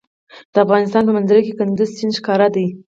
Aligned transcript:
د 0.53 0.55
افغانستان 0.65 1.03
په 1.05 1.13
منظره 1.17 1.41
کې 1.45 1.57
کندز 1.59 1.89
سیند 1.97 2.13
ښکاره 2.19 2.47
ده. 2.55 2.65